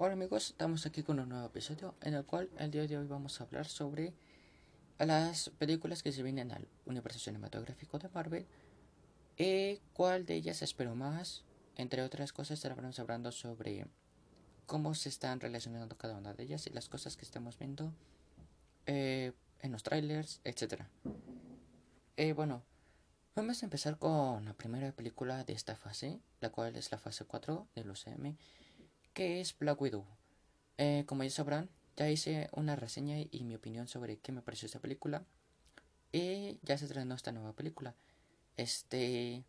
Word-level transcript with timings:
Hola 0.00 0.12
amigos, 0.12 0.50
estamos 0.50 0.86
aquí 0.86 1.02
con 1.02 1.18
un 1.18 1.28
nuevo 1.28 1.46
episodio 1.46 1.96
en 2.02 2.14
el 2.14 2.24
cual 2.24 2.48
el 2.56 2.70
día 2.70 2.86
de 2.86 2.96
hoy 2.96 3.08
vamos 3.08 3.40
a 3.40 3.44
hablar 3.44 3.66
sobre 3.66 4.14
las 4.96 5.50
películas 5.58 6.04
que 6.04 6.12
se 6.12 6.22
vienen 6.22 6.52
al 6.52 6.68
universo 6.86 7.18
cinematográfico 7.18 7.98
de 7.98 8.08
Marvel 8.10 8.46
y 9.36 9.80
cuál 9.94 10.24
de 10.24 10.36
ellas 10.36 10.62
espero 10.62 10.94
más. 10.94 11.42
Entre 11.74 12.00
otras 12.04 12.32
cosas 12.32 12.58
estaremos 12.64 12.96
hablando 13.00 13.32
sobre 13.32 13.88
cómo 14.66 14.94
se 14.94 15.08
están 15.08 15.40
relacionando 15.40 15.98
cada 15.98 16.16
una 16.16 16.32
de 16.32 16.44
ellas 16.44 16.68
y 16.68 16.70
las 16.70 16.88
cosas 16.88 17.16
que 17.16 17.24
estamos 17.24 17.58
viendo 17.58 17.92
eh, 18.86 19.32
en 19.62 19.72
los 19.72 19.82
trailers, 19.82 20.40
etc. 20.44 20.80
Bueno, 22.36 22.62
vamos 23.34 23.64
a 23.64 23.66
empezar 23.66 23.98
con 23.98 24.44
la 24.44 24.52
primera 24.52 24.92
película 24.92 25.42
de 25.42 25.54
esta 25.54 25.74
fase, 25.74 26.20
la 26.40 26.50
cual 26.50 26.76
es 26.76 26.92
la 26.92 26.98
fase 26.98 27.24
4 27.24 27.66
del 27.74 27.90
UCM 27.90 28.36
que 29.18 29.40
es 29.40 29.58
Black 29.58 29.80
Widow. 29.80 30.06
Eh, 30.76 31.02
como 31.06 31.24
ya 31.24 31.30
sabrán, 31.30 31.68
ya 31.96 32.08
hice 32.08 32.48
una 32.52 32.76
reseña 32.76 33.16
y 33.18 33.42
mi 33.42 33.56
opinión 33.56 33.88
sobre 33.88 34.20
qué 34.20 34.30
me 34.30 34.42
pareció 34.42 34.66
esta 34.66 34.78
película. 34.78 35.24
Y 36.12 36.60
ya 36.62 36.78
se 36.78 36.84
estrenó 36.84 37.16
esta 37.16 37.32
nueva 37.32 37.52
película. 37.52 37.96
Este. 38.56 39.42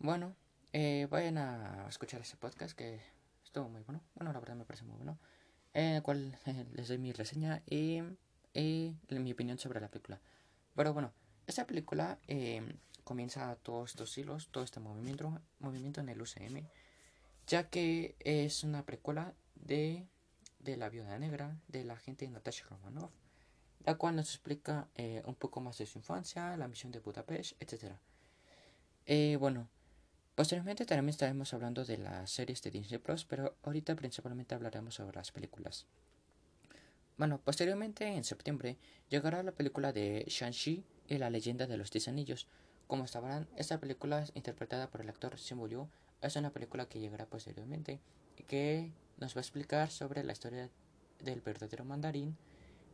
Bueno, 0.00 0.34
eh, 0.72 1.06
vayan 1.08 1.38
a 1.38 1.86
escuchar 1.88 2.20
ese 2.20 2.36
podcast 2.36 2.76
que 2.76 3.00
estuvo 3.44 3.68
muy 3.68 3.82
bueno. 3.82 4.02
Bueno, 4.16 4.32
la 4.32 4.40
verdad 4.40 4.56
me 4.56 4.64
parece 4.64 4.82
muy 4.82 4.96
bueno. 4.96 5.20
En 5.72 5.94
el 5.94 6.02
cual 6.02 6.36
les 6.72 6.88
doy 6.88 6.98
mi 6.98 7.12
reseña 7.12 7.62
y, 7.70 8.02
mi 9.08 9.32
opinión 9.32 9.56
sobre 9.56 9.80
la 9.80 9.88
película. 9.88 10.20
Pero 10.74 10.92
bueno, 10.92 11.12
esta 11.46 11.64
película 11.64 12.18
eh, 12.26 12.74
comienza 13.04 13.54
todos 13.54 13.90
estos 13.90 14.18
hilos, 14.18 14.48
todo 14.50 14.64
este 14.64 14.80
movimiento, 14.80 15.40
movimiento 15.60 16.00
en 16.00 16.08
el 16.08 16.20
UCM 16.20 16.66
ya 17.46 17.68
que 17.68 18.16
es 18.20 18.64
una 18.64 18.84
precuela 18.84 19.34
de, 19.54 20.06
de 20.60 20.76
La 20.76 20.88
Viuda 20.88 21.18
Negra 21.18 21.56
de 21.68 21.84
la 21.84 21.94
agente 21.94 22.28
Natasha 22.28 22.66
Romanoff, 22.68 23.12
la 23.84 23.96
cual 23.96 24.16
nos 24.16 24.30
explica 24.30 24.88
eh, 24.94 25.22
un 25.26 25.34
poco 25.34 25.60
más 25.60 25.78
de 25.78 25.86
su 25.86 25.98
infancia, 25.98 26.56
la 26.56 26.68
misión 26.68 26.92
de 26.92 27.00
Budapest, 27.00 27.60
etc. 27.60 27.94
Eh, 29.06 29.36
bueno, 29.38 29.68
posteriormente 30.34 30.86
también 30.86 31.10
estaremos 31.10 31.52
hablando 31.52 31.84
de 31.84 31.98
las 31.98 32.30
series 32.30 32.62
de 32.62 32.70
Disney 32.70 32.98
Plus, 32.98 33.24
pero 33.24 33.56
ahorita 33.62 33.94
principalmente 33.94 34.54
hablaremos 34.54 34.94
sobre 34.94 35.16
las 35.16 35.30
películas. 35.30 35.86
Bueno, 37.16 37.40
posteriormente 37.44 38.08
en 38.08 38.24
septiembre 38.24 38.76
llegará 39.08 39.42
la 39.42 39.52
película 39.52 39.92
de 39.92 40.24
Shang-Chi 40.26 40.84
y 41.06 41.18
la 41.18 41.30
leyenda 41.30 41.66
de 41.66 41.76
los 41.76 41.90
Diez 41.90 42.08
Anillos. 42.08 42.48
Como 42.88 43.06
sabrán, 43.06 43.48
esta 43.56 43.78
película 43.78 44.22
es 44.22 44.32
interpretada 44.34 44.90
por 44.90 45.00
el 45.00 45.08
actor 45.08 45.38
Simu 45.38 45.66
Liu 45.66 45.88
es 46.26 46.36
una 46.36 46.50
película 46.50 46.86
que 46.86 47.00
llegará 47.00 47.26
posteriormente 47.26 48.00
y 48.36 48.44
que 48.44 48.92
nos 49.18 49.36
va 49.36 49.40
a 49.40 49.42
explicar 49.42 49.90
sobre 49.90 50.24
la 50.24 50.32
historia 50.32 50.70
del 51.20 51.40
verdadero 51.40 51.84
mandarín, 51.84 52.36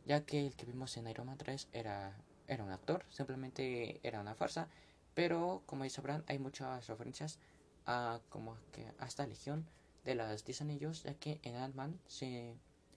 ya 0.05 0.25
que 0.25 0.47
el 0.47 0.55
que 0.55 0.65
vimos 0.65 0.95
en 0.97 1.07
Iron 1.07 1.27
Man 1.27 1.37
3 1.37 1.69
era, 1.73 2.15
era 2.47 2.63
un 2.63 2.71
actor, 2.71 3.05
simplemente 3.09 3.99
era 4.03 4.19
una 4.19 4.35
farsa, 4.35 4.67
pero 5.13 5.63
como 5.65 5.85
ya 5.85 5.89
sabrán 5.89 6.23
hay 6.27 6.39
muchas 6.39 6.87
referencias 6.87 7.39
a 7.85 8.19
como 8.29 8.57
que 8.71 8.91
a 8.99 9.05
esta 9.05 9.25
legión 9.25 9.65
de 10.05 10.15
las 10.15 10.45
10 10.45 10.61
anillos, 10.61 11.03
ya 11.03 11.13
que 11.13 11.39
en 11.43 11.55
Ant-Man, 11.55 11.99
si, 12.07 12.53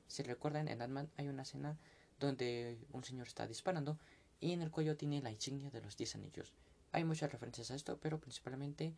si 0.08 0.22
recuerdan, 0.22 0.68
en 0.68 0.82
Ant-Man 0.82 1.10
hay 1.16 1.28
una 1.28 1.42
escena 1.42 1.78
donde 2.20 2.78
un 2.92 3.04
señor 3.04 3.26
está 3.26 3.46
disparando 3.46 3.98
y 4.40 4.52
en 4.52 4.62
el 4.62 4.70
cuello 4.70 4.96
tiene 4.96 5.22
la 5.22 5.30
insignia 5.30 5.70
de 5.70 5.80
los 5.80 5.96
10 5.96 6.16
anillos. 6.16 6.54
Hay 6.92 7.04
muchas 7.04 7.32
referencias 7.32 7.70
a 7.70 7.74
esto, 7.74 7.98
pero 8.00 8.20
principalmente 8.20 8.94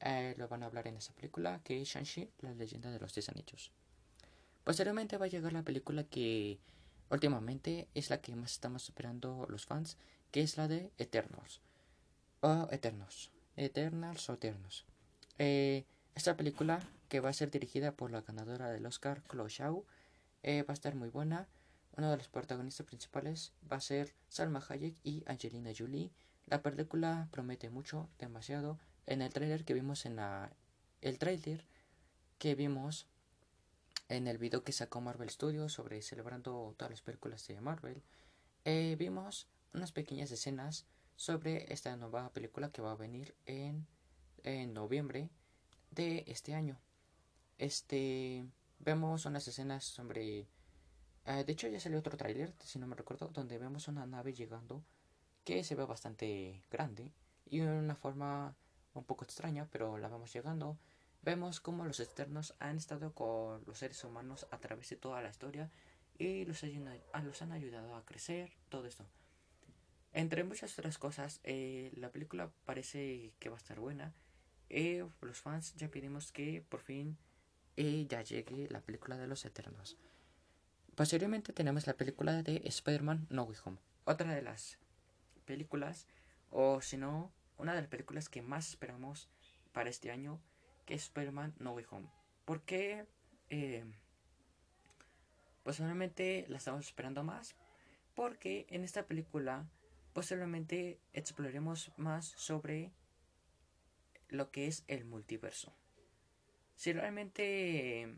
eh, 0.00 0.34
lo 0.38 0.48
van 0.48 0.62
a 0.62 0.66
hablar 0.66 0.86
en 0.86 0.96
esa 0.96 1.14
película, 1.14 1.60
que 1.62 1.82
es 1.82 1.88
Shang-Chi, 1.88 2.30
la 2.40 2.54
leyenda 2.54 2.90
de 2.90 2.98
los 2.98 3.14
10 3.14 3.28
anillos. 3.30 3.70
Posteriormente 4.64 5.18
va 5.18 5.26
a 5.26 5.28
llegar 5.28 5.52
la 5.52 5.62
película 5.62 6.04
que 6.04 6.58
últimamente 7.10 7.88
es 7.94 8.10
la 8.10 8.20
que 8.20 8.34
más 8.36 8.52
estamos 8.52 8.84
esperando 8.84 9.46
los 9.48 9.66
fans, 9.66 9.96
que 10.30 10.42
es 10.42 10.56
la 10.56 10.68
de 10.68 10.92
Eternals. 10.98 11.60
O 12.40 12.68
Eternos. 12.70 13.30
Eternals 13.56 14.28
o 14.30 14.34
Eternos. 14.34 14.86
Eh, 15.38 15.84
esta 16.14 16.36
película, 16.36 16.80
que 17.08 17.20
va 17.20 17.30
a 17.30 17.34
ser 17.34 17.50
dirigida 17.50 17.92
por 17.92 18.10
la 18.10 18.22
ganadora 18.22 18.70
del 18.70 18.86
Oscar, 18.86 19.22
Chloe 19.28 19.50
Zhao, 19.50 19.84
eh, 20.42 20.62
va 20.62 20.72
a 20.72 20.74
estar 20.74 20.94
muy 20.94 21.08
buena. 21.08 21.48
Uno 21.96 22.10
de 22.10 22.16
los 22.16 22.28
protagonistas 22.28 22.86
principales 22.86 23.52
va 23.70 23.76
a 23.76 23.80
ser 23.80 24.14
Salma 24.28 24.64
Hayek 24.66 24.94
y 25.02 25.22
Angelina 25.26 25.72
Jolie. 25.76 26.10
La 26.46 26.62
película 26.62 27.28
promete 27.30 27.68
mucho, 27.70 28.08
demasiado 28.18 28.78
en 29.06 29.22
el 29.22 29.32
trailer 29.32 29.64
que 29.64 29.74
vimos 29.74 30.06
en 30.06 30.16
la 30.16 30.52
el 31.00 31.18
trailer 31.18 31.64
que 32.38 32.54
vimos 32.54 33.06
en 34.08 34.26
el 34.26 34.38
video 34.38 34.64
que 34.64 34.72
sacó 34.72 35.00
Marvel 35.00 35.30
Studios 35.30 35.72
sobre 35.72 36.02
celebrando 36.02 36.74
todas 36.76 36.90
las 36.90 37.02
películas 37.02 37.46
de 37.46 37.60
Marvel 37.60 38.02
eh, 38.64 38.96
vimos 38.98 39.46
unas 39.72 39.92
pequeñas 39.92 40.30
escenas 40.30 40.86
sobre 41.16 41.72
esta 41.72 41.96
nueva 41.96 42.32
película 42.32 42.70
que 42.70 42.82
va 42.82 42.92
a 42.92 42.96
venir 42.96 43.34
en, 43.46 43.86
en 44.42 44.72
noviembre 44.72 45.30
de 45.90 46.24
este 46.26 46.54
año. 46.54 46.78
Este 47.58 48.46
vemos 48.78 49.26
unas 49.26 49.46
escenas 49.46 49.84
sobre 49.84 50.46
eh, 51.26 51.44
de 51.44 51.52
hecho 51.52 51.68
ya 51.68 51.78
salió 51.78 51.98
otro 51.98 52.16
tráiler 52.16 52.54
si 52.64 52.78
no 52.78 52.86
me 52.86 52.96
recuerdo 52.96 53.28
donde 53.28 53.58
vemos 53.58 53.88
una 53.88 54.06
nave 54.06 54.32
llegando 54.32 54.82
que 55.44 55.62
se 55.64 55.74
ve 55.74 55.84
bastante 55.84 56.62
grande 56.70 57.12
y 57.44 57.60
en 57.60 57.68
una 57.68 57.96
forma 57.96 58.56
un 58.94 59.04
poco 59.04 59.24
extraña, 59.24 59.68
pero 59.70 59.98
la 59.98 60.08
vamos 60.08 60.32
llegando. 60.32 60.78
Vemos 61.22 61.60
cómo 61.60 61.84
los 61.84 62.00
externos 62.00 62.54
han 62.58 62.76
estado 62.76 63.12
con 63.12 63.62
los 63.66 63.78
seres 63.78 64.02
humanos 64.04 64.46
a 64.50 64.58
través 64.58 64.88
de 64.88 64.96
toda 64.96 65.20
la 65.20 65.28
historia 65.28 65.70
y 66.18 66.44
los, 66.44 66.62
los 66.62 67.42
han 67.42 67.52
ayudado 67.52 67.94
a 67.94 68.04
crecer, 68.04 68.52
todo 68.68 68.86
esto. 68.86 69.06
Entre 70.12 70.44
muchas 70.44 70.76
otras 70.78 70.98
cosas, 70.98 71.40
eh, 71.44 71.92
la 71.94 72.10
película 72.10 72.50
parece 72.64 73.32
que 73.38 73.48
va 73.48 73.56
a 73.56 73.58
estar 73.58 73.78
buena. 73.78 74.12
Y 74.68 74.98
los 74.98 75.40
fans 75.40 75.74
ya 75.76 75.88
pedimos 75.88 76.32
que 76.32 76.64
por 76.68 76.80
fin 76.80 77.16
eh, 77.76 78.06
ya 78.08 78.22
llegue 78.22 78.68
la 78.70 78.80
película 78.80 79.16
de 79.16 79.26
los 79.26 79.44
Eternos. 79.44 79.96
Posteriormente 80.94 81.52
tenemos 81.52 81.86
la 81.86 81.94
película 81.94 82.42
de 82.42 82.62
Spider-Man 82.64 83.26
No 83.30 83.44
Way 83.44 83.58
Home. 83.64 83.78
Otra 84.04 84.34
de 84.34 84.42
las 84.42 84.78
películas, 85.44 86.06
o 86.50 86.80
si 86.80 86.96
no, 86.96 87.32
una 87.60 87.74
de 87.74 87.82
las 87.82 87.90
películas 87.90 88.28
que 88.28 88.42
más 88.42 88.70
esperamos 88.70 89.28
para 89.72 89.90
este 89.90 90.10
año, 90.10 90.40
que 90.86 90.94
es 90.94 91.04
Spider-Man 91.04 91.54
No 91.58 91.72
Way 91.72 91.86
Home. 91.90 92.08
¿Por 92.44 92.62
qué? 92.62 93.06
Eh, 93.50 93.84
posiblemente 95.62 96.46
la 96.48 96.56
estamos 96.56 96.86
esperando 96.86 97.22
más, 97.22 97.54
porque 98.14 98.66
en 98.70 98.82
esta 98.82 99.06
película 99.06 99.68
posiblemente 100.12 100.98
exploraremos 101.12 101.92
más 101.96 102.26
sobre 102.36 102.92
lo 104.28 104.50
que 104.50 104.66
es 104.66 104.84
el 104.88 105.04
multiverso. 105.04 105.74
Si 106.76 106.92
realmente 106.92 108.16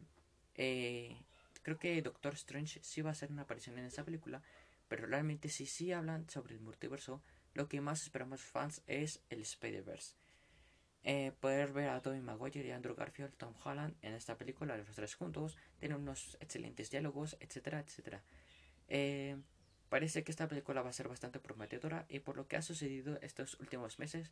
eh, 0.54 1.16
creo 1.62 1.78
que 1.78 2.00
Doctor 2.00 2.34
Strange 2.34 2.80
sí 2.82 3.03
va 3.03 3.10
a 3.10 3.12
hacer 3.12 3.30
una 3.30 3.42
aparición 3.42 3.78
en 3.78 3.86
esta 3.86 4.04
película, 4.04 4.42
pero 4.88 5.06
realmente 5.06 5.48
si 5.48 5.66
sí 5.66 5.92
hablan 5.92 6.28
sobre 6.28 6.54
el 6.54 6.60
multiverso, 6.60 7.22
lo 7.54 7.68
que 7.68 7.80
más 7.80 8.02
esperamos 8.02 8.40
fans 8.40 8.82
es 8.86 9.20
el 9.30 9.40
Spider-Verse. 9.42 10.14
Eh, 11.04 11.32
poder 11.40 11.72
ver 11.72 11.88
a 11.88 12.00
Tobey 12.00 12.20
Maguire 12.20 12.64
y 12.64 12.70
Andrew 12.70 12.94
Garfield, 12.94 13.34
Tom 13.36 13.54
Holland 13.64 13.96
en 14.02 14.14
esta 14.14 14.38
película, 14.38 14.76
los 14.76 14.94
tres 14.94 15.14
juntos, 15.16 15.56
tienen 15.80 15.98
unos 15.98 16.36
excelentes 16.41 16.91
diálogos, 16.91 17.36
etcétera, 17.41 17.80
etcétera. 17.80 18.22
Eh, 18.88 19.36
parece 19.88 20.22
que 20.22 20.30
esta 20.30 20.46
película 20.46 20.82
va 20.82 20.91
a 20.91 20.92
ser 20.92 21.08
bastante 21.08 21.41
prometedora 21.41 22.06
y 22.08 22.20
por 22.20 22.36
lo 22.36 22.46
que 22.46 22.56
ha 22.56 22.62
sucedido 22.62 23.18
estos 23.20 23.58
últimos 23.58 23.98
meses, 23.98 24.30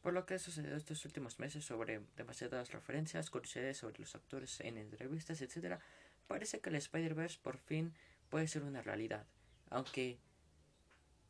por 0.00 0.12
lo 0.12 0.24
que 0.24 0.34
ha 0.34 0.38
sucedido 0.38 0.76
estos 0.76 1.04
últimos 1.04 1.40
meses 1.40 1.64
sobre 1.64 2.00
demasiadas 2.16 2.70
referencias, 2.70 3.28
curiosidades 3.28 3.78
sobre 3.78 3.98
los 3.98 4.14
actores 4.14 4.60
en 4.60 4.78
entrevistas, 4.78 5.40
etcétera, 5.42 5.80
parece 6.28 6.60
que 6.60 6.70
el 6.70 6.76
Spider-Verse 6.76 7.40
por 7.42 7.58
fin 7.58 7.92
puede 8.30 8.46
ser 8.46 8.62
una 8.62 8.82
realidad, 8.82 9.26
aunque 9.70 10.20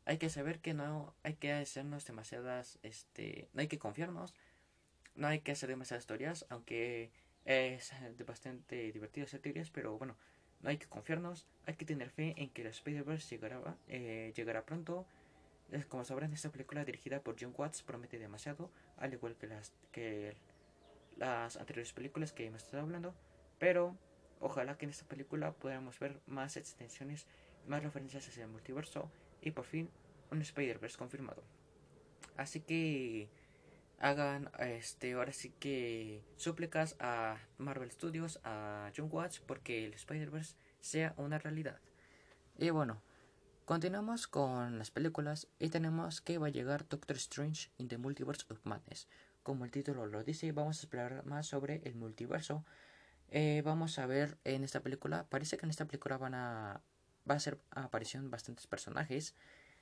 hay 0.07 0.17
que 0.17 0.29
saber 0.29 0.59
que 0.59 0.73
no 0.73 1.13
hay 1.23 1.33
que 1.33 1.51
hacernos 1.51 2.05
demasiadas, 2.05 2.79
este, 2.81 3.49
no 3.53 3.59
hay 3.59 3.67
que 3.67 3.77
confiarnos, 3.77 4.33
no 5.15 5.27
hay 5.27 5.41
que 5.41 5.51
hacer 5.51 5.67
demasiadas 5.67 6.03
historias, 6.03 6.45
aunque 6.47 7.11
es 7.43 7.91
bastante 8.25 8.89
divertido 8.93 9.25
hacer 9.25 9.41
teorías, 9.41 9.69
pero 9.69 9.97
bueno, 9.97 10.15
no 10.61 10.69
hay 10.69 10.77
que 10.77 10.87
confiarnos, 10.87 11.45
hay 11.65 11.75
que 11.75 11.85
tener 11.85 12.09
fe 12.09 12.35
en 12.37 12.49
que 12.49 12.63
la 12.63 12.69
Spider-Verse 12.69 13.35
llegará, 13.35 13.77
eh, 13.89 14.31
llegará 14.33 14.65
pronto. 14.65 15.05
Como 15.89 16.05
sabrán, 16.05 16.31
esta 16.31 16.53
película 16.53 16.85
dirigida 16.85 17.19
por 17.19 17.35
John 17.37 17.53
Watts 17.57 17.83
promete 17.83 18.17
demasiado, 18.17 18.71
al 18.95 19.11
igual 19.11 19.35
que 19.35 19.47
las, 19.47 19.73
que 19.91 20.37
las 21.17 21.57
anteriores 21.57 21.91
películas 21.91 22.31
que 22.31 22.45
hemos 22.45 22.63
estado 22.63 22.83
hablando, 22.83 23.13
pero 23.59 23.97
ojalá 24.39 24.77
que 24.77 24.85
en 24.85 24.91
esta 24.91 25.05
película 25.05 25.51
podamos 25.51 25.99
ver 25.99 26.21
más 26.27 26.55
extensiones, 26.55 27.27
más 27.67 27.83
referencias 27.83 28.25
hacia 28.25 28.45
el 28.45 28.49
multiverso 28.49 29.11
y 29.41 29.51
por 29.51 29.65
fin 29.65 29.89
un 30.31 30.41
Spider-Verse 30.41 30.97
confirmado. 30.97 31.43
Así 32.35 32.59
que 32.61 33.29
hagan 33.99 34.51
este 34.59 35.13
ahora 35.13 35.33
sí 35.33 35.53
que 35.59 36.23
súplicas 36.37 36.95
a 36.99 37.37
Marvel 37.57 37.91
Studios, 37.91 38.39
a 38.43 38.91
John 38.95 39.09
Watts, 39.11 39.39
porque 39.39 39.85
el 39.85 39.93
Spider-Verse 39.93 40.55
sea 40.79 41.13
una 41.17 41.39
realidad. 41.39 41.79
Y 42.57 42.69
bueno, 42.69 43.01
continuamos 43.65 44.27
con 44.27 44.77
las 44.77 44.91
películas 44.91 45.47
y 45.59 45.69
tenemos 45.69 46.21
que 46.21 46.37
va 46.37 46.47
a 46.47 46.51
llegar 46.51 46.87
Doctor 46.87 47.17
Strange 47.17 47.69
in 47.77 47.87
the 47.87 47.97
Multiverse 47.97 48.45
of 48.49 48.59
Madness. 48.63 49.07
Como 49.43 49.65
el 49.65 49.71
título 49.71 50.05
lo 50.07 50.23
dice, 50.23 50.51
vamos 50.51 50.77
a 50.77 50.81
explorar 50.81 51.25
más 51.25 51.47
sobre 51.47 51.81
el 51.85 51.95
multiverso. 51.95 52.65
Eh, 53.29 53.61
vamos 53.65 53.99
a 53.99 54.05
ver 54.05 54.37
en 54.43 54.63
esta 54.63 54.81
película, 54.81 55.25
parece 55.29 55.57
que 55.57 55.65
en 55.65 55.69
esta 55.69 55.85
película 55.85 56.17
van 56.17 56.33
a 56.33 56.81
va 57.29 57.35
a 57.35 57.39
ser 57.39 57.59
aparición 57.71 58.29
bastantes 58.31 58.67
personajes. 58.67 59.35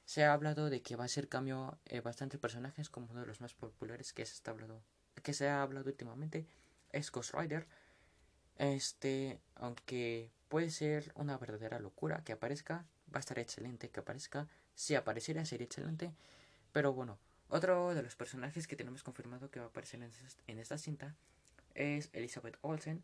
Se 0.06 0.24
ha 0.24 0.33
hablado 0.33 0.69
de 0.69 0.81
que 0.81 0.95
va 0.95 1.06
a 1.06 1.09
ser 1.09 1.27
cambio 1.27 1.80
eh, 1.86 2.01
bastantes 2.01 2.39
personajes, 2.39 2.89
como 2.89 3.07
uno 3.12 3.21
de 3.21 3.27
los 3.27 3.42
más 3.42 3.53
populares 3.53 4.13
que 4.13 4.25
se, 4.25 4.33
está 4.33 4.51
hablando, 4.51 4.81
que 5.24 5.33
se 5.33 5.47
ha 5.50 5.62
hablado 5.62 5.89
últimamente 5.89 6.45
es 6.95 7.12
Ghost 7.12 7.33
Rider. 7.33 7.68
Este, 8.57 9.39
aunque 9.56 10.31
puede 10.47 10.69
ser 10.69 11.12
una 11.15 11.38
verdadera 11.38 11.80
locura 11.80 12.24
que 12.24 12.31
aparezca, 12.31 12.86
va 13.13 13.18
a 13.18 13.19
estar 13.19 13.38
excelente 13.38 13.89
que 13.89 14.00
aparezca. 14.00 14.48
Si 14.75 14.95
apareciera 14.95 15.45
sería 15.45 15.65
excelente. 15.65 16.13
Pero 16.71 16.94
bueno, 16.94 17.19
otro 17.50 17.94
de 17.94 18.01
los 18.01 18.15
personajes 18.15 18.68
que 18.68 18.75
tenemos 18.75 19.03
confirmado 19.03 19.51
que 19.51 19.59
va 19.59 19.65
a 19.65 19.69
aparecer 19.69 20.01
en 20.48 20.59
esta, 20.59 20.77
cinta 20.77 21.15
es 21.74 22.09
Elizabeth 22.13 22.57
Olsen, 22.62 23.03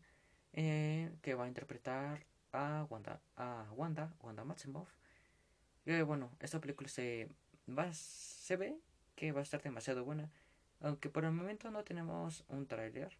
eh, 0.54 1.12
que 1.22 1.34
va 1.34 1.44
a 1.44 1.48
interpretar 1.48 2.24
a 2.52 2.86
Wanda, 2.88 3.20
a 3.36 3.66
Wanda, 3.72 4.14
Wanda 4.20 4.44
Maximoff. 4.44 4.92
Eh, 5.86 6.02
bueno, 6.02 6.30
esta 6.40 6.60
película 6.60 6.88
se, 6.88 7.28
va, 7.68 7.92
se 7.92 8.56
ve 8.56 8.78
que 9.16 9.32
va 9.32 9.40
a 9.40 9.42
estar 9.42 9.62
demasiado 9.62 10.04
buena, 10.04 10.30
aunque 10.80 11.10
por 11.10 11.24
el 11.24 11.32
momento 11.32 11.70
no 11.70 11.84
tenemos 11.84 12.44
un 12.48 12.66
tráiler 12.66 13.16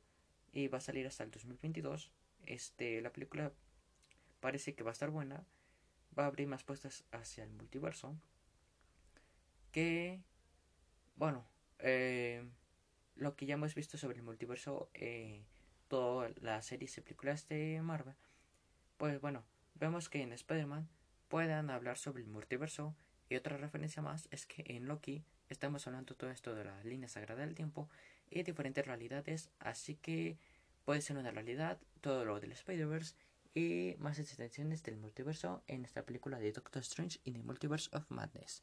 y 0.53 0.69
va 0.69 0.79
a 0.79 0.81
salir 0.81 1.07
hasta 1.07 1.25
el 1.25 1.31
2022. 1.31 2.11
Este, 2.47 3.01
la 3.01 3.13
película 3.13 3.53
parece 4.41 4.75
que 4.75 4.85
va 4.85 4.91
a 4.91 4.93
estar 4.93 5.11
buena, 5.11 5.45
va 6.19 6.25
a 6.25 6.27
abrir 6.27 6.47
más 6.47 6.63
puestas 6.63 7.05
hacia 7.13 7.45
el 7.45 7.51
multiverso. 7.51 8.15
Que, 9.73 10.21
bueno, 11.17 11.47
eh, 11.79 12.45
lo 13.17 13.35
que 13.37 13.47
ya 13.47 13.55
hemos 13.55 13.75
visto 13.75 13.97
sobre 13.97 14.19
el 14.19 14.23
multiverso, 14.23 14.91
eh, 14.95 15.45
todas 15.89 16.33
las 16.43 16.67
series 16.67 16.97
y 16.99 17.01
películas 17.01 17.49
de 17.49 17.81
Marvel 17.83 18.15
pues 18.97 19.21
bueno, 19.21 19.45
vemos 19.75 20.09
que 20.09 20.23
en 20.23 20.33
Spider-Man 20.33 20.89
puedan 21.29 21.71
hablar 21.71 21.99
sobre 21.99 22.23
el 22.23 22.29
multiverso 22.29 22.95
y 23.29 23.37
otra 23.37 23.57
referencia 23.57 24.03
más 24.03 24.29
es 24.31 24.47
que 24.47 24.65
en 24.67 24.87
Loki 24.87 25.25
estamos 25.49 25.87
hablando 25.87 26.15
todo 26.15 26.31
esto 26.31 26.55
de 26.55 26.65
la 26.65 26.83
línea 26.85 27.09
sagrada 27.09 27.45
del 27.45 27.55
tiempo 27.55 27.89
y 28.31 28.43
diferentes 28.43 28.87
realidades, 28.87 29.51
así 29.59 29.97
que 29.97 30.39
puede 30.85 31.01
ser 31.01 31.17
una 31.17 31.31
realidad 31.31 31.79
todo 32.01 32.25
lo 32.25 32.41
del 32.41 32.53
Spider-Verse 32.53 33.15
y 33.55 33.97
más 33.99 34.19
extensiones 34.19 34.83
del 34.83 34.97
multiverso 34.97 35.63
en 35.67 35.85
esta 35.85 36.03
película 36.05 36.39
de 36.39 36.53
Doctor 36.53 36.83
Strange 36.83 37.21
in 37.25 37.35
the 37.35 37.43
Multiverse 37.43 37.91
of 37.97 38.11
Madness. 38.11 38.63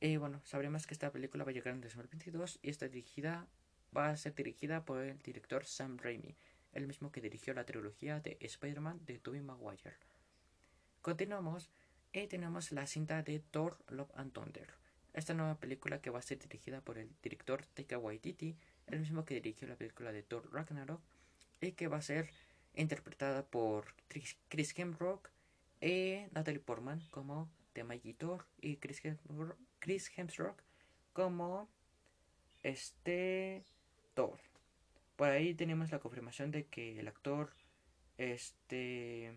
Y 0.00 0.18
bueno, 0.18 0.40
sabremos 0.44 0.86
que 0.86 0.94
esta 0.94 1.10
película 1.10 1.44
va 1.44 1.50
a 1.50 1.54
llegar 1.54 1.72
en 1.74 1.80
2022 1.80 2.58
y 2.62 2.70
está 2.70 2.88
dirigida, 2.88 3.46
va 3.96 4.10
a 4.10 4.16
ser 4.16 4.34
dirigida 4.34 4.84
por 4.84 5.00
el 5.00 5.18
director 5.18 5.64
Sam 5.64 5.96
Raimi, 5.96 6.36
el 6.76 6.86
mismo 6.86 7.10
que 7.10 7.22
dirigió 7.22 7.54
la 7.54 7.64
trilogía 7.64 8.20
de 8.20 8.36
Spider-Man 8.38 9.00
de 9.06 9.18
Tobey 9.18 9.40
Maguire. 9.40 9.96
Continuamos 11.00 11.70
y 12.12 12.26
tenemos 12.26 12.70
la 12.70 12.86
cinta 12.86 13.22
de 13.22 13.40
Thor 13.40 13.78
Love 13.88 14.12
and 14.14 14.32
Thunder, 14.32 14.74
esta 15.14 15.32
nueva 15.32 15.58
película 15.58 16.02
que 16.02 16.10
va 16.10 16.18
a 16.18 16.22
ser 16.22 16.38
dirigida 16.38 16.82
por 16.82 16.98
el 16.98 17.10
director 17.22 17.64
Taika 17.64 17.98
Waititi, 17.98 18.58
el 18.86 19.00
mismo 19.00 19.24
que 19.24 19.36
dirigió 19.36 19.66
la 19.66 19.76
película 19.76 20.12
de 20.12 20.22
Thor 20.22 20.52
Ragnarok, 20.52 21.00
y 21.62 21.72
que 21.72 21.88
va 21.88 21.96
a 21.96 22.02
ser 22.02 22.30
interpretada 22.74 23.46
por 23.46 23.94
Chris 24.48 24.78
Hemsworth 24.78 25.30
y 25.80 26.26
Natalie 26.32 26.60
Portman 26.60 27.00
como 27.10 27.50
Mighty 27.74 28.12
Thor 28.12 28.46
y 28.60 28.76
Chris 28.76 29.02
Hemsworth 29.04 30.62
como 31.14 31.70
este 32.62 33.64
Thor. 34.14 34.38
Por 35.16 35.28
ahí 35.28 35.54
tenemos 35.54 35.90
la 35.90 35.98
confirmación 35.98 36.50
de 36.50 36.66
que 36.66 37.00
el 37.00 37.08
actor 37.08 37.54
este 38.18 39.34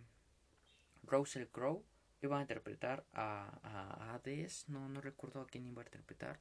Russell 1.03 1.47
Crowe 1.47 1.83
iba 2.21 2.37
a 2.37 2.41
interpretar 2.41 3.05
a, 3.13 3.59
a 3.63 4.13
Hades, 4.13 4.67
no, 4.67 4.89
no 4.89 5.01
recuerdo 5.01 5.41
a 5.41 5.47
quién 5.47 5.65
iba 5.65 5.81
a 5.81 5.85
interpretar, 5.85 6.39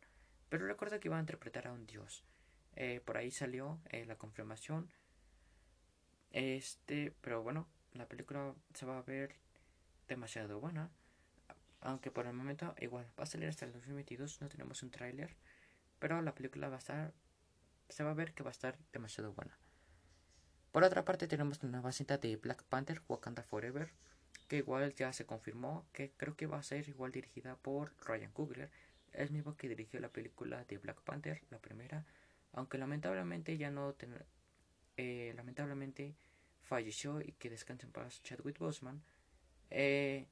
pero 0.48 0.66
recuerdo 0.66 0.98
que 0.98 1.08
iba 1.08 1.16
a 1.16 1.20
interpretar 1.20 1.68
a 1.68 1.72
un 1.72 1.86
dios. 1.86 2.24
Eh, 2.76 3.00
por 3.04 3.16
ahí 3.16 3.30
salió 3.30 3.80
eh, 3.90 4.04
la 4.06 4.16
confirmación. 4.16 4.88
Este, 6.30 7.12
pero 7.20 7.42
bueno, 7.42 7.66
la 7.92 8.06
película 8.06 8.54
se 8.74 8.86
va 8.86 8.98
a 8.98 9.02
ver 9.02 9.34
demasiado 10.08 10.60
buena. 10.60 10.90
Aunque 11.80 12.10
por 12.10 12.26
el 12.26 12.32
momento 12.32 12.74
igual 12.80 13.06
va 13.18 13.24
a 13.24 13.26
salir 13.26 13.48
hasta 13.48 13.64
el 13.64 13.72
2022, 13.72 14.40
no 14.40 14.48
tenemos 14.48 14.82
un 14.82 14.90
tráiler, 14.90 15.36
pero 15.98 16.20
la 16.22 16.34
película 16.34 16.68
va 16.68 16.76
a 16.76 16.78
estar 16.78 17.12
se 17.88 18.04
va 18.04 18.10
a 18.10 18.14
ver 18.14 18.34
que 18.34 18.42
va 18.42 18.50
a 18.50 18.52
estar 18.52 18.78
demasiado 18.92 19.32
buena. 19.32 19.58
Por 20.72 20.84
otra 20.84 21.04
parte 21.04 21.26
tenemos 21.26 21.62
la 21.62 21.70
nueva 21.70 21.92
cinta 21.92 22.18
de 22.18 22.36
Black 22.36 22.62
Panther, 22.64 23.02
Wakanda 23.08 23.42
Forever, 23.42 23.90
que 24.48 24.58
igual 24.58 24.94
ya 24.94 25.12
se 25.12 25.26
confirmó, 25.26 25.86
que 25.92 26.12
creo 26.16 26.36
que 26.36 26.46
va 26.46 26.58
a 26.58 26.62
ser 26.62 26.88
igual 26.88 27.12
dirigida 27.12 27.56
por 27.56 27.94
Ryan 28.04 28.32
Coogler, 28.32 28.70
el 29.12 29.30
mismo 29.30 29.56
que 29.56 29.68
dirigió 29.68 30.00
la 30.00 30.10
película 30.10 30.64
de 30.64 30.78
Black 30.78 31.00
Panther, 31.02 31.42
la 31.50 31.58
primera, 31.58 32.06
aunque 32.52 32.78
lamentablemente 32.78 33.56
ya 33.56 33.70
no 33.70 33.94
eh, 34.96 35.32
lamentablemente 35.36 36.14
falleció 36.62 37.20
y 37.20 37.32
que 37.32 37.50
descanse 37.50 37.86
en 37.86 37.92
paz 37.92 38.22
Chadwick 38.22 38.58
Boseman. 38.58 39.02
Eh, 39.70 40.26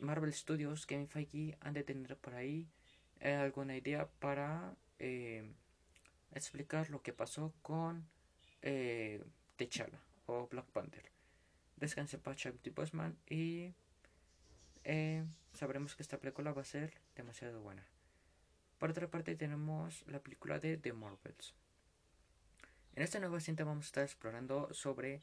Marvel 0.00 0.32
Studios, 0.32 0.86
Kevin 0.86 1.08
Feige 1.08 1.56
han 1.60 1.74
de 1.74 1.84
tener 1.84 2.16
por 2.16 2.34
ahí 2.34 2.68
eh, 3.20 3.34
alguna 3.34 3.76
idea 3.76 4.08
para 4.18 4.76
explicar 6.32 6.90
lo 6.90 7.02
que 7.02 7.12
pasó 7.12 7.52
con 7.62 8.06
eh, 8.62 9.22
T'Challa 9.56 10.00
o 10.26 10.46
Black 10.48 10.66
Panther. 10.66 11.04
Descanse 11.76 12.18
para 12.18 12.36
Chadwick 12.36 12.74
Boseman 12.74 13.18
y 13.28 13.74
eh, 14.84 15.24
sabremos 15.52 15.94
que 15.94 16.02
esta 16.02 16.18
película 16.18 16.52
va 16.52 16.62
a 16.62 16.64
ser 16.64 16.94
demasiado 17.14 17.60
buena. 17.60 17.84
Por 18.78 18.90
otra 18.90 19.08
parte 19.08 19.34
tenemos 19.36 20.04
la 20.06 20.20
película 20.20 20.58
de 20.58 20.76
The 20.76 20.92
Marvels. 20.92 21.54
En 22.94 23.02
esta 23.02 23.20
nueva 23.20 23.40
cinta 23.40 23.64
vamos 23.64 23.86
a 23.86 23.88
estar 23.88 24.04
explorando 24.04 24.72
sobre, 24.72 25.22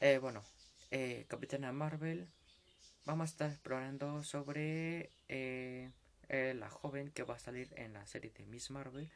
eh, 0.00 0.18
bueno, 0.18 0.42
eh, 0.90 1.26
Capitana 1.28 1.72
Marvel. 1.72 2.28
Vamos 3.04 3.30
a 3.30 3.32
estar 3.32 3.50
explorando 3.50 4.22
sobre 4.22 5.10
la 6.30 6.68
joven 6.70 7.10
que 7.10 7.22
va 7.22 7.34
a 7.34 7.38
salir 7.38 7.72
en 7.76 7.94
la 7.94 8.06
serie 8.06 8.30
de 8.30 8.46
Miss 8.46 8.70
Marvel 8.70 9.10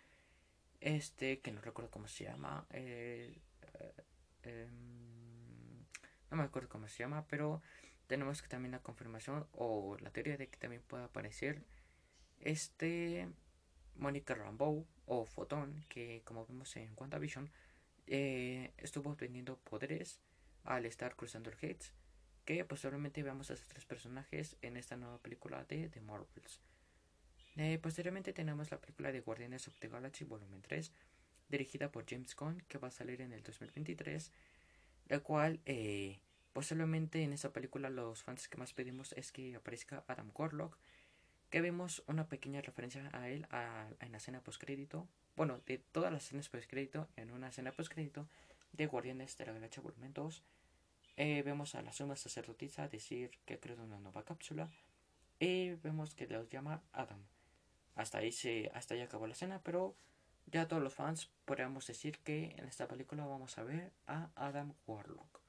este 0.82 1.40
que 1.40 1.52
no 1.52 1.60
recuerdo 1.60 1.90
cómo 1.90 2.08
se 2.08 2.24
llama 2.24 2.66
eh, 2.70 3.38
eh, 3.74 4.04
em, 4.42 5.84
no 6.30 6.36
me 6.36 6.42
acuerdo 6.42 6.68
cómo 6.68 6.88
se 6.88 6.98
llama 6.98 7.24
pero 7.28 7.62
tenemos 8.06 8.42
que 8.42 8.48
también 8.48 8.72
la 8.72 8.80
confirmación 8.80 9.46
o 9.52 9.96
la 10.00 10.10
teoría 10.10 10.36
de 10.36 10.48
que 10.48 10.58
también 10.58 10.82
pueda 10.82 11.04
aparecer 11.04 11.64
este 12.40 13.28
Mónica 13.94 14.34
Rambeau 14.34 14.86
o 15.06 15.24
Fotón 15.24 15.84
que 15.88 16.22
como 16.24 16.46
vimos 16.46 16.76
en 16.76 16.92
WandaVision 16.96 17.50
eh, 18.06 18.72
estuvo 18.78 19.10
obteniendo 19.10 19.58
poderes 19.58 20.20
al 20.64 20.84
estar 20.86 21.14
cruzando 21.14 21.50
el 21.50 21.56
Gates 21.56 21.92
que 22.44 22.64
posiblemente 22.64 23.22
veamos 23.22 23.50
a 23.50 23.54
esos 23.54 23.68
tres 23.68 23.84
personajes 23.84 24.56
en 24.62 24.76
esta 24.76 24.96
nueva 24.96 25.18
película 25.18 25.64
de 25.64 25.88
The 25.88 26.00
Marvels 26.00 26.60
eh, 27.56 27.78
posteriormente 27.82 28.32
tenemos 28.32 28.70
la 28.70 28.78
película 28.80 29.12
de 29.12 29.20
Guardianes 29.20 29.68
of 29.68 29.78
the 29.78 29.88
Galaxy 29.88 30.24
Volumen 30.24 30.62
3, 30.62 30.92
dirigida 31.48 31.90
por 31.90 32.08
James 32.08 32.34
Gunn, 32.34 32.62
que 32.68 32.78
va 32.78 32.88
a 32.88 32.90
salir 32.90 33.20
en 33.20 33.32
el 33.32 33.42
2023, 33.42 34.32
la 35.08 35.20
cual 35.20 35.60
eh, 35.66 36.18
posiblemente 36.52 37.22
en 37.22 37.32
esta 37.32 37.52
película 37.52 37.90
los 37.90 38.22
fans 38.22 38.48
que 38.48 38.56
más 38.56 38.72
pedimos 38.72 39.12
es 39.12 39.32
que 39.32 39.54
aparezca 39.54 40.04
Adam 40.08 40.30
Warlock, 40.34 40.78
que 41.50 41.60
vemos 41.60 42.02
una 42.06 42.28
pequeña 42.28 42.62
referencia 42.62 43.10
a 43.12 43.28
él 43.28 43.46
en 44.00 44.12
la 44.12 44.18
escena 44.18 44.40
postcrédito, 44.40 45.06
bueno, 45.36 45.60
de 45.66 45.78
todas 45.78 46.10
las 46.10 46.24
escenas 46.24 46.48
postcrédito, 46.48 47.08
en 47.16 47.30
una 47.30 47.48
escena 47.48 47.72
postcrédito 47.72 48.26
de 48.72 48.86
Guardianes 48.86 49.36
de 49.36 49.46
la 49.46 49.52
Galaxia 49.52 49.82
Volumen 49.82 50.14
2, 50.14 50.42
eh, 51.16 51.42
vemos 51.42 51.74
a 51.74 51.82
la 51.82 51.92
suma 51.92 52.16
sacerdotisa 52.16 52.88
decir 52.88 53.30
que 53.44 53.58
creado 53.58 53.84
una 53.84 53.98
nueva 53.98 54.24
cápsula 54.24 54.70
y 55.38 55.74
vemos 55.74 56.14
que 56.14 56.26
los 56.26 56.48
llama 56.48 56.82
Adam. 56.92 57.20
Hasta 57.94 58.18
ahí, 58.18 58.32
se, 58.32 58.70
hasta 58.74 58.94
ahí 58.94 59.00
acabó 59.00 59.26
la 59.26 59.34
escena, 59.34 59.60
pero 59.62 59.94
ya 60.46 60.68
todos 60.68 60.82
los 60.82 60.94
fans 60.94 61.30
podríamos 61.44 61.86
decir 61.86 62.18
que 62.18 62.54
en 62.58 62.66
esta 62.66 62.88
película 62.88 63.26
vamos 63.26 63.58
a 63.58 63.64
ver 63.64 63.92
a 64.06 64.30
Adam 64.34 64.74
Warlock. 64.86 65.40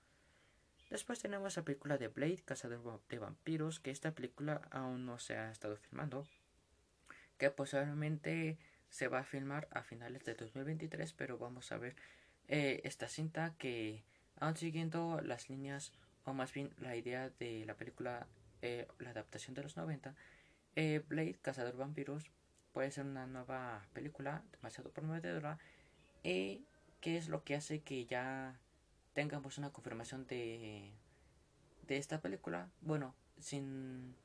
Después 0.89 1.19
tenemos 1.19 1.57
la 1.57 1.63
película 1.63 1.97
de 1.97 2.07
Blade, 2.07 2.43
Cazador 2.45 3.01
de 3.09 3.17
Vampiros, 3.17 3.79
que 3.79 3.89
esta 3.89 4.11
película 4.11 4.61
aún 4.69 5.05
no 5.05 5.17
se 5.17 5.35
ha 5.35 5.49
estado 5.49 5.75
filmando, 5.77 6.27
que 7.39 7.49
posiblemente 7.49 8.59
se 8.89 9.07
va 9.07 9.19
a 9.19 9.23
filmar 9.23 9.67
a 9.71 9.81
finales 9.81 10.23
de 10.23 10.35
2023, 10.35 11.13
pero 11.13 11.39
vamos 11.39 11.71
a 11.71 11.77
ver 11.77 11.95
eh, 12.47 12.81
esta 12.83 13.07
cinta 13.07 13.55
que, 13.57 14.03
aún 14.39 14.55
siguiendo 14.55 15.19
las 15.21 15.49
líneas, 15.49 15.93
o 16.25 16.33
más 16.33 16.53
bien 16.53 16.71
la 16.77 16.95
idea 16.95 17.31
de 17.39 17.65
la 17.65 17.75
película, 17.75 18.27
eh, 18.61 18.87
la 18.99 19.09
adaptación 19.09 19.55
de 19.55 19.63
los 19.63 19.75
90, 19.75 20.15
eh, 20.75 21.03
Blade, 21.07 21.37
Cazador 21.41 21.77
Vampiros, 21.77 22.31
puede 22.73 22.91
ser 22.91 23.05
una 23.05 23.27
nueva 23.27 23.85
película, 23.93 24.43
demasiado 24.51 24.91
prometedora, 24.91 25.57
y 26.23 26.65
qué 27.01 27.17
es 27.17 27.27
lo 27.27 27.43
que 27.43 27.55
hace 27.55 27.81
que 27.81 28.05
ya 28.05 28.59
tengamos 29.13 29.57
una 29.57 29.71
confirmación 29.71 30.25
de, 30.27 30.91
de 31.87 31.97
esta 31.97 32.21
película. 32.21 32.69
Bueno, 32.81 33.13
sin 33.39 34.15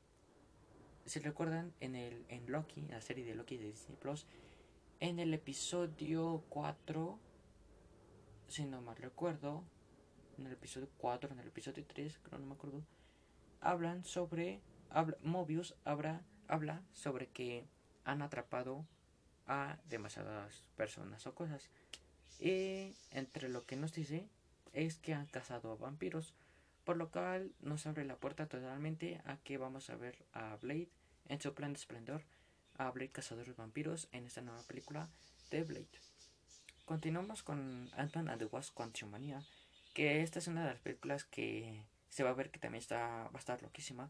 si 1.05 1.19
recuerdan 1.19 1.73
en 1.79 1.95
el 1.95 2.25
en 2.29 2.51
Loki, 2.51 2.81
la 2.81 3.01
serie 3.01 3.25
de 3.25 3.33
Loki 3.33 3.57
de 3.57 3.71
Disney 3.71 3.97
Plus, 3.97 4.25
en 4.99 5.19
el 5.19 5.33
episodio 5.33 6.43
4, 6.49 7.19
si 8.47 8.65
no 8.65 8.81
mal 8.81 8.95
recuerdo, 8.95 9.63
en 10.37 10.45
el 10.45 10.53
episodio 10.53 10.87
4, 10.99 11.31
en 11.31 11.39
el 11.39 11.47
episodio 11.47 11.83
3, 11.85 12.19
creo 12.23 12.39
no 12.39 12.45
me 12.45 12.53
acuerdo, 12.53 12.83
hablan 13.59 14.05
sobre 14.05 14.61
habla, 14.89 15.17
Mobius 15.23 15.75
habla, 15.83 16.21
habla 16.49 16.81
sobre 16.93 17.27
que 17.27 17.65
han 18.03 18.21
atrapado 18.21 18.85
a 19.47 19.77
demasiadas 19.89 20.63
personas 20.75 21.25
o 21.25 21.33
cosas. 21.33 21.69
Y 22.39 22.95
entre 23.11 23.49
lo 23.49 23.65
que 23.65 23.75
nos 23.75 23.93
dice 23.93 24.27
es 24.73 24.97
que 24.97 25.13
han 25.13 25.27
cazado 25.27 25.71
a 25.71 25.75
vampiros, 25.75 26.33
por 26.83 26.97
lo 26.97 27.09
cual 27.09 27.51
nos 27.61 27.85
abre 27.85 28.05
la 28.05 28.17
puerta 28.17 28.47
totalmente 28.47 29.21
a 29.25 29.37
que 29.37 29.57
vamos 29.57 29.89
a 29.89 29.95
ver 29.95 30.17
a 30.33 30.55
Blade 30.57 30.89
en 31.27 31.39
su 31.39 31.53
plan 31.53 31.73
de 31.73 31.79
esplendor, 31.79 32.23
a 32.77 32.89
Blade 32.91 33.11
Cazador 33.11 33.45
de 33.45 33.53
Vampiros 33.53 34.07
en 34.11 34.25
esta 34.25 34.41
nueva 34.41 34.63
película 34.63 35.09
de 35.51 35.63
Blade. 35.63 35.87
Continuamos 36.85 37.43
con 37.43 37.89
Ant-Man 37.95 38.29
and 38.29 38.39
the 38.39 38.45
Wasp 38.45 38.73
Quantumania, 38.73 39.43
que 39.93 40.23
esta 40.23 40.39
es 40.39 40.47
una 40.47 40.63
de 40.63 40.71
las 40.73 40.79
películas 40.79 41.25
que 41.25 41.83
se 42.09 42.23
va 42.23 42.31
a 42.31 42.33
ver 42.33 42.49
que 42.49 42.59
también 42.59 42.81
está, 42.81 42.97
va 43.25 43.35
a 43.35 43.37
estar 43.37 43.61
loquísima, 43.61 44.09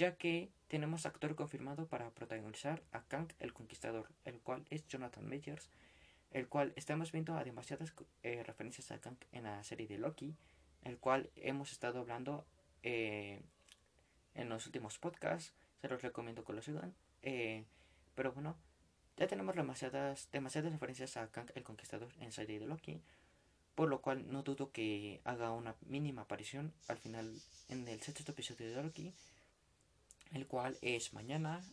ya 0.00 0.16
que 0.16 0.48
tenemos 0.68 1.04
actor 1.04 1.36
confirmado 1.36 1.86
para 1.86 2.08
protagonizar 2.08 2.82
a 2.90 3.02
Kang 3.02 3.28
el 3.38 3.52
Conquistador, 3.52 4.08
el 4.24 4.40
cual 4.40 4.64
es 4.70 4.88
Jonathan 4.88 5.28
Majors, 5.28 5.68
el 6.30 6.48
cual 6.48 6.72
estamos 6.74 7.12
viendo 7.12 7.36
a 7.36 7.44
demasiadas 7.44 7.92
eh, 8.22 8.42
referencias 8.42 8.90
a 8.92 8.98
Kang 8.98 9.18
en 9.32 9.42
la 9.44 9.62
serie 9.62 9.86
de 9.86 9.98
Loki, 9.98 10.34
el 10.84 10.96
cual 10.96 11.28
hemos 11.36 11.70
estado 11.70 12.00
hablando 12.00 12.46
eh, 12.82 13.42
en 14.34 14.48
los 14.48 14.64
últimos 14.64 14.98
podcasts, 14.98 15.52
se 15.82 15.88
los 15.88 16.00
recomiendo 16.00 16.44
que 16.44 16.54
lo 16.54 16.62
sigan, 16.62 16.94
eh, 17.20 17.64
pero 18.14 18.32
bueno, 18.32 18.56
ya 19.18 19.26
tenemos 19.26 19.54
demasiadas, 19.54 20.30
demasiadas 20.32 20.72
referencias 20.72 21.18
a 21.18 21.30
Kang 21.30 21.52
el 21.54 21.62
Conquistador 21.62 22.08
en 22.20 22.32
serie 22.32 22.58
de 22.58 22.66
Loki, 22.66 23.02
por 23.74 23.90
lo 23.90 24.00
cual 24.00 24.32
no 24.32 24.44
dudo 24.44 24.72
que 24.72 25.20
haga 25.24 25.50
una 25.50 25.74
mínima 25.82 26.22
aparición 26.22 26.72
al 26.88 26.96
final 26.96 27.36
en 27.68 27.86
el 27.86 28.00
sexto 28.00 28.32
episodio 28.32 28.74
de 28.74 28.82
Loki, 28.82 29.12
el 30.30 30.46
cual 30.46 30.78
es 30.82 31.12
mañana, 31.12 31.64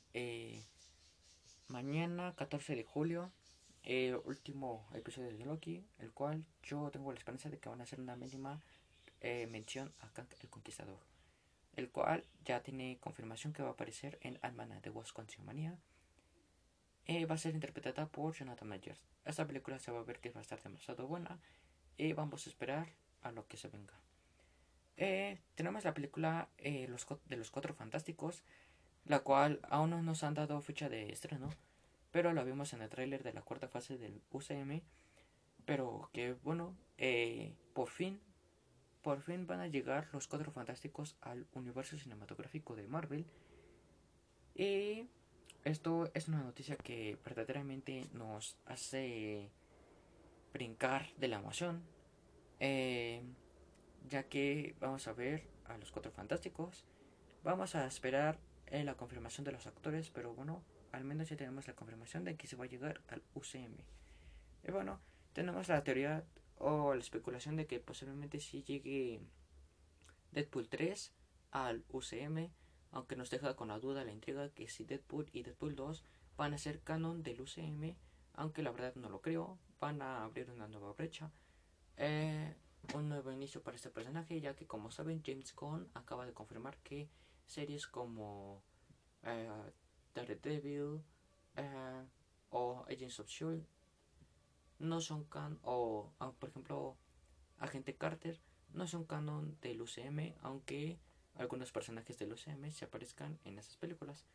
mañana 1.68 2.36
14 2.36 2.76
de 2.76 2.84
julio 2.84 3.32
eh, 3.90 4.20
último 4.26 4.86
episodio 4.94 5.32
de 5.32 5.46
Loki, 5.46 5.88
el 6.00 6.12
cual 6.12 6.44
yo 6.62 6.92
tengo 6.92 7.10
la 7.14 7.18
esperanza 7.18 7.50
de 7.50 7.58
que 7.58 7.70
van 7.70 7.80
a 7.80 7.84
hacer 7.84 8.02
una 8.02 8.18
mínima 8.18 8.62
eh, 9.22 9.48
mención 9.48 9.94
a 10.00 10.12
Kang 10.12 10.28
el 10.42 10.50
Conquistador, 10.50 11.00
el 11.74 11.90
cual 11.90 12.26
ya 12.44 12.62
tiene 12.62 12.98
confirmación 13.00 13.54
que 13.54 13.64
va 13.64 13.70
a 13.70 13.72
aparecer 13.72 14.20
en 14.24 14.40
Ant-Man 14.42 14.82
The 14.82 14.90
Wasp 14.90 15.18
Manía. 15.46 15.80
Eh, 17.06 17.26
va 17.26 17.36
a 17.36 17.38
ser 17.38 17.54
interpretada 17.54 18.08
por 18.08 18.36
Jonathan 18.36 18.68
Majors. 18.68 19.02
Esta 19.24 19.48
película 19.48 19.80
se 19.80 19.92
va 19.92 20.00
a 20.00 20.04
ver 20.04 20.20
que 20.20 20.32
va 20.32 20.40
a 20.40 20.44
estar 20.44 20.62
demasiado 20.62 21.08
buena 21.08 21.40
y 21.96 22.12
vamos 22.12 22.46
a 22.46 22.50
esperar 22.50 22.90
a 23.22 23.32
lo 23.32 23.48
que 23.48 23.56
se 23.56 23.70
venga. 23.70 23.94
Eh, 24.98 25.40
tenemos 25.56 25.84
la 25.84 25.94
película 25.94 26.50
los, 26.88 27.08
de 27.26 27.38
los 27.38 27.52
Cuatro 27.52 27.74
Fantásticos, 27.74 28.44
la 29.06 29.20
cual 29.20 29.60
aún 29.70 29.92
no 29.92 30.02
nos 30.02 30.24
han 30.24 30.34
dado 30.34 30.60
fecha 30.62 30.90
de 30.90 31.12
estreno 31.12 31.50
pero 32.18 32.34
lo 32.34 32.44
vimos 32.44 32.74
en 32.74 32.82
el 32.82 32.90
tráiler 32.90 33.22
de 33.22 33.32
la 33.32 33.44
cuarta 33.44 33.68
fase 33.68 33.98
del 33.98 34.22
UCM, 34.32 34.82
pero 35.66 36.10
que 36.14 36.34
bueno, 36.34 36.76
eh, 36.98 37.54
por 37.74 37.90
fin, 37.90 38.20
por 39.02 39.22
fin 39.22 39.46
van 39.46 39.60
a 39.60 39.68
llegar 39.68 40.08
los 40.14 40.28
cuatro 40.28 40.52
fantásticos 40.52 41.16
al 41.22 41.46
universo 41.54 41.98
cinematográfico 41.98 42.76
de 42.76 42.88
Marvel. 42.88 43.26
Y 44.56 45.08
esto 45.64 46.10
es 46.16 46.28
una 46.28 46.42
noticia 46.42 46.76
que 46.76 47.20
verdaderamente 47.24 48.08
nos 48.14 48.58
hace 48.66 49.52
brincar 50.54 51.14
de 51.18 51.28
la 51.28 51.36
emoción, 51.36 51.84
eh, 52.60 53.22
ya 54.08 54.24
que 54.24 54.76
vamos 54.80 55.08
a 55.08 55.14
ver 55.14 55.48
a 55.66 55.78
los 55.78 55.92
cuatro 55.92 56.12
fantásticos, 56.12 56.86
vamos 57.44 57.76
a 57.76 57.86
esperar 57.86 58.40
la 58.72 58.96
confirmación 58.96 59.46
de 59.46 59.52
los 59.52 59.68
actores, 59.68 60.10
pero 60.10 60.34
bueno, 60.34 60.64
al 60.92 61.04
menos 61.04 61.30
ya 61.30 61.38
tenemos 61.38 61.68
la 61.68 61.76
confirmación 61.76 62.24
de 62.24 62.36
que 62.36 62.48
se 62.48 62.56
va 62.56 62.66
a 62.66 62.68
llegar 62.68 63.02
al 63.08 63.24
UCM. 63.34 63.78
Y 64.68 64.72
bueno, 64.72 65.00
tenemos 65.34 65.68
la 65.68 65.84
teoría 65.84 66.26
o 66.58 66.94
la 66.94 67.00
especulación 67.00 67.56
de 67.56 67.68
que 67.68 67.80
posiblemente 67.80 68.40
sí 68.40 68.64
llegue 68.64 69.22
Deadpool 70.32 70.68
3 70.68 71.14
al 71.52 71.84
UCM, 71.90 72.50
aunque 72.92 73.16
nos 73.16 73.30
deja 73.30 73.56
con 73.56 73.70
la 73.70 73.80
duda 73.80 74.04
la 74.04 74.12
intriga 74.12 74.50
que 74.50 74.68
si 74.68 74.84
Deadpool 74.84 75.30
y 75.32 75.44
Deadpool 75.44 75.76
2 75.76 76.04
van 76.36 76.54
a 76.54 76.58
ser 76.58 76.82
canon 76.82 77.24
del 77.24 77.42
UCM, 77.42 77.96
aunque 78.34 78.64
la 78.64 78.72
verdad 78.72 78.96
no 78.96 79.10
lo 79.10 79.22
creo, 79.22 79.58
van 79.80 80.02
a 80.02 80.24
abrir 80.24 80.50
una 80.50 80.68
nueva 80.68 80.94
brecha. 80.94 81.32
Eh, 81.98 82.56
un 82.94 83.10
nuevo 83.10 83.32
inicio 83.32 83.62
para 83.62 83.76
este 83.76 83.90
personaje, 83.90 84.40
ya 84.40 84.56
que 84.56 84.66
como 84.66 84.92
saben 84.92 85.22
James 85.26 85.54
Gunn 85.56 85.90
acaba 85.94 86.26
de 86.26 86.34
confirmar 86.34 86.78
que 86.78 87.10
series 87.46 87.88
como 87.88 88.62
eh, 89.24 89.50
Daredevil 90.14 91.02
uh, 91.58 92.06
o 92.50 92.86
Agents 92.90 93.20
of 93.20 93.28
Shield 93.28 93.66
no 94.80 95.02
son 95.02 95.26
can 95.26 95.60
o 95.64 96.12
ah, 96.20 96.32
por 96.38 96.50
ejemplo 96.50 96.98
Agente 97.60 97.96
Carter 97.96 98.40
no 98.74 98.86
son 98.86 99.06
canon 99.06 99.58
del 99.62 99.82
UCM 99.82 100.36
aunque 100.42 101.00
algunos 101.36 101.72
personajes 101.72 102.18
del 102.20 102.34
UCM 102.34 102.72
se 102.72 102.86
aparezcan 102.86 103.40
en 103.44 103.58
esas 103.58 103.78
películas. 103.78 104.26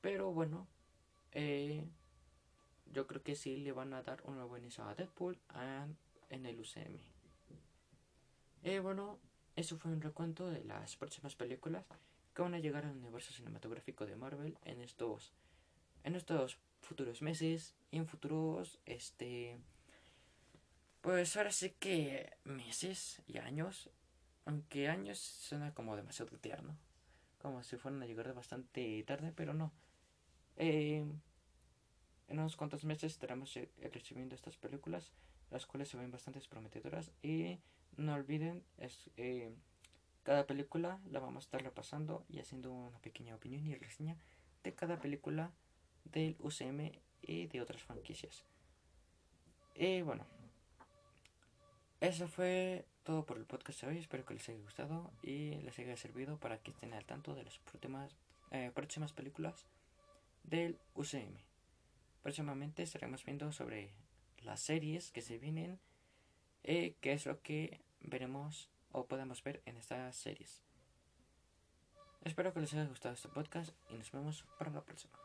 Pero 0.00 0.32
bueno 0.32 0.66
eh, 1.32 1.84
yo 2.92 3.06
creo 3.06 3.22
que 3.22 3.34
sí 3.34 3.56
le 3.56 3.72
van 3.72 3.92
a 3.94 4.02
dar 4.02 4.22
una 4.26 4.44
buena 4.44 4.66
inicio 4.66 4.84
a 4.84 4.94
Deadpool 4.94 5.38
en 6.30 6.46
el 6.46 6.60
UCM 6.60 7.11
eh, 8.62 8.78
bueno 8.80 9.18
eso 9.56 9.76
fue 9.76 9.92
un 9.92 10.00
recuento 10.00 10.48
de 10.48 10.64
las 10.64 10.96
próximas 10.96 11.34
películas 11.34 11.84
que 12.34 12.42
van 12.42 12.54
a 12.54 12.58
llegar 12.58 12.84
al 12.84 12.96
universo 12.96 13.32
cinematográfico 13.32 14.06
de 14.06 14.16
Marvel 14.16 14.58
en 14.64 14.80
estos 14.80 15.32
en 16.04 16.14
estos 16.14 16.58
futuros 16.80 17.22
meses 17.22 17.74
y 17.90 17.98
en 17.98 18.06
futuros 18.06 18.78
este 18.86 19.58
pues 21.00 21.36
ahora 21.36 21.52
sí 21.52 21.74
que 21.78 22.32
meses 22.44 23.22
y 23.26 23.38
años 23.38 23.90
aunque 24.44 24.88
años 24.88 25.18
suena 25.18 25.74
como 25.74 25.96
demasiado 25.96 26.36
tierno 26.38 26.76
como 27.42 27.62
si 27.64 27.76
fueran 27.76 28.02
a 28.02 28.06
llegar 28.06 28.32
bastante 28.34 29.02
tarde 29.02 29.32
pero 29.34 29.52
no. 29.52 29.72
Eh, 30.56 31.04
en 32.28 32.38
unos 32.38 32.56
cuantos 32.56 32.84
meses 32.84 33.12
estaremos 33.12 33.58
recibiendo 33.92 34.34
estas 34.34 34.56
películas 34.56 35.12
las 35.52 35.66
cuales 35.66 35.88
se 35.88 35.96
ven 35.96 36.10
bastante 36.10 36.40
prometedoras 36.48 37.12
y 37.22 37.58
no 37.96 38.14
olviden 38.14 38.64
es, 38.78 39.10
eh, 39.16 39.54
cada 40.22 40.46
película 40.46 40.98
la 41.10 41.20
vamos 41.20 41.44
a 41.44 41.46
estar 41.46 41.62
repasando 41.62 42.24
y 42.28 42.38
haciendo 42.38 42.72
una 42.72 42.98
pequeña 43.00 43.34
opinión 43.34 43.66
y 43.66 43.74
reseña 43.74 44.16
de 44.64 44.74
cada 44.74 44.98
película 44.98 45.52
del 46.04 46.36
UCM 46.40 46.92
y 47.22 47.46
de 47.46 47.60
otras 47.60 47.82
franquicias. 47.82 48.44
Y 49.74 50.02
bueno, 50.02 50.26
eso 52.00 52.28
fue 52.28 52.86
todo 53.04 53.24
por 53.24 53.36
el 53.36 53.44
podcast 53.44 53.82
de 53.82 53.88
hoy. 53.88 53.98
Espero 53.98 54.24
que 54.24 54.34
les 54.34 54.48
haya 54.48 54.58
gustado 54.58 55.12
y 55.22 55.56
les 55.62 55.78
haya 55.78 55.96
servido 55.96 56.38
para 56.38 56.58
que 56.58 56.70
estén 56.70 56.94
al 56.94 57.04
tanto 57.04 57.34
de 57.34 57.44
las 57.44 57.58
próximas, 57.58 58.16
eh, 58.50 58.70
próximas 58.74 59.12
películas 59.12 59.66
del 60.44 60.78
UCM. 60.94 61.36
Próximamente 62.22 62.82
estaremos 62.82 63.24
viendo 63.24 63.50
sobre 63.52 63.90
las 64.44 64.60
series 64.60 65.10
que 65.10 65.22
se 65.22 65.38
vienen, 65.38 65.78
eh, 66.64 66.96
qué 67.00 67.12
es 67.12 67.26
lo 67.26 67.40
que 67.40 67.80
veremos 68.00 68.70
o 68.92 69.06
podemos 69.06 69.42
ver 69.42 69.62
en 69.66 69.76
estas 69.76 70.16
series. 70.16 70.62
Espero 72.24 72.52
que 72.52 72.60
les 72.60 72.72
haya 72.74 72.86
gustado 72.86 73.14
este 73.14 73.28
podcast 73.28 73.74
y 73.90 73.94
nos 73.94 74.12
vemos 74.12 74.44
para 74.58 74.70
la 74.70 74.82
próxima. 74.82 75.18